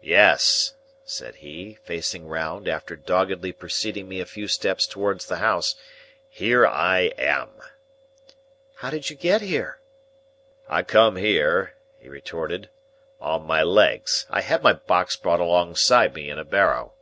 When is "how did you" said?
8.76-9.16